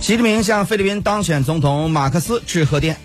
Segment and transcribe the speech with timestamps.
[0.00, 2.96] 习近平向菲律宾当选总统马克思致贺电。